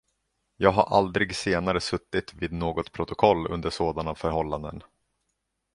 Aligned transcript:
Jag 0.57 0.71
har 0.71 0.83
aldrig 0.97 1.35
senare 1.35 1.81
suttit 1.81 2.33
vid 2.33 2.51
något 2.51 2.91
protokoll 2.91 3.47
under 3.51 3.69
sådana 3.69 4.15
förhållanden. 4.15 4.83